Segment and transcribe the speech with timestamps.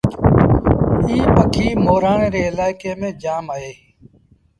[1.09, 3.73] ايٚ پکي مورآڻي ري الآئيڪي ميݩ جآم اهي۔